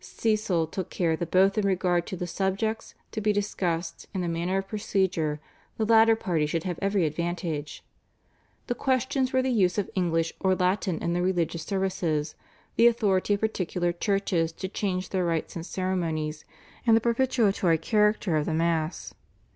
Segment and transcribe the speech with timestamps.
[0.03, 4.27] Cecil took care that both in regard to the subjects to be discussed and the
[4.27, 5.39] manner of procedure
[5.77, 7.83] the latter party should have every advantage.
[8.65, 12.33] The questions were the use of English or Latin in the religious services,
[12.77, 16.45] the authority of particular churches to change their rites and ceremonies,
[16.87, 19.13] and the propitiatory character of the Mass.